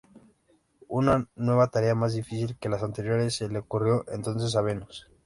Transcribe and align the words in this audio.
Una 0.87 1.27
nueva 1.35 1.67
tarea, 1.69 1.93
más 1.93 2.13
difícil 2.15 2.57
que 2.57 2.69
las 2.69 2.81
anteriores, 2.81 3.35
se 3.35 3.49
le 3.49 3.59
ocurrió 3.59 4.03
entonces 4.07 4.55
a 4.55 4.61
Venus. 4.61 5.07